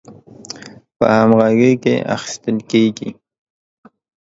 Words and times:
په 0.97 1.05
همغږۍ 1.15 1.73
اخیستل 2.15 2.57
کیږي 2.69 3.09